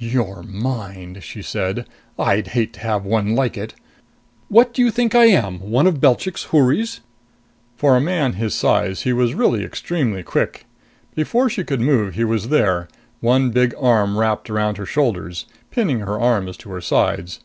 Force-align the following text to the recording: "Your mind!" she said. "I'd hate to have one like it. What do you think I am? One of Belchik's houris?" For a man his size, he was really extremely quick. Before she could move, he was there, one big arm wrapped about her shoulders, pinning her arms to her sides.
"Your 0.00 0.42
mind!" 0.42 1.22
she 1.22 1.42
said. 1.42 1.86
"I'd 2.18 2.48
hate 2.48 2.72
to 2.72 2.80
have 2.80 3.04
one 3.04 3.36
like 3.36 3.56
it. 3.56 3.74
What 4.48 4.74
do 4.74 4.82
you 4.82 4.90
think 4.90 5.14
I 5.14 5.26
am? 5.26 5.60
One 5.60 5.86
of 5.86 6.00
Belchik's 6.00 6.46
houris?" 6.46 7.02
For 7.76 7.94
a 7.96 8.00
man 8.00 8.32
his 8.32 8.52
size, 8.52 9.02
he 9.02 9.12
was 9.12 9.34
really 9.36 9.62
extremely 9.62 10.24
quick. 10.24 10.66
Before 11.14 11.48
she 11.48 11.62
could 11.62 11.80
move, 11.80 12.14
he 12.16 12.24
was 12.24 12.48
there, 12.48 12.88
one 13.20 13.50
big 13.50 13.76
arm 13.78 14.18
wrapped 14.18 14.50
about 14.50 14.76
her 14.76 14.86
shoulders, 14.86 15.46
pinning 15.70 16.00
her 16.00 16.18
arms 16.18 16.56
to 16.56 16.70
her 16.70 16.80
sides. 16.80 17.38